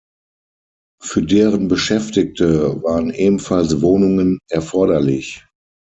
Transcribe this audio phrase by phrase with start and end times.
[1.03, 5.45] Für deren Beschäftigte waren ebenfalls Wohnungen erforderlich.